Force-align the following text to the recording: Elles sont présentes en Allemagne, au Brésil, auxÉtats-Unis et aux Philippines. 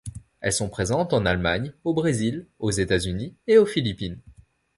Elles 0.39 0.51
sont 0.51 0.67
présentes 0.67 1.13
en 1.13 1.27
Allemagne, 1.27 1.73
au 1.83 1.93
Brésil, 1.93 2.47
auxÉtats-Unis 2.57 3.35
et 3.45 3.59
aux 3.59 3.67
Philippines. 3.67 4.17